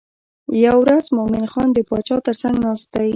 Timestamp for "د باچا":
1.73-2.17